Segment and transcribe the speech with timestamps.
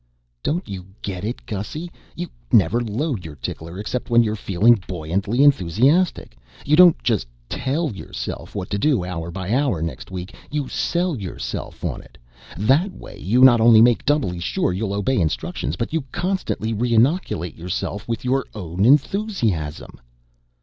[0.41, 1.91] "Don't you get it, Gussy?
[2.15, 6.35] You never load your tickler except when you're feeling buoyantly enthusiastic.
[6.65, 11.15] You don't just tell yourself what to do hour by hour next week, you sell
[11.15, 12.17] yourself on it.
[12.57, 17.55] That way you not only make doubly sure you'll obey instructions but you constantly reinoculate
[17.55, 20.01] yourself with your own enthusiasm."